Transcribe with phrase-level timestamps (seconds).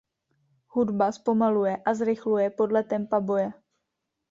[0.65, 3.53] Hudba zpomaluje a zrychluje podle tempa boje.